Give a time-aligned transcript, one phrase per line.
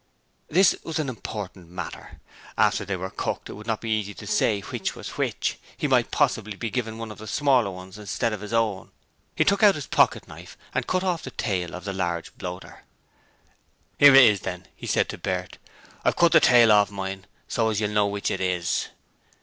[0.47, 2.19] This was an important matter.
[2.57, 5.87] After they were cooked it would not be easy to say which was which: he
[5.87, 8.89] might possibly be given one of the smaller ones instead of his own.
[9.35, 12.83] He took out his pocket knife and cut off the tail of the large bloater.
[13.99, 15.59] ''Ere it is, then,' he said to Bert.
[16.03, 18.87] 'I've cut the tail of mine so as you'll know which it is.'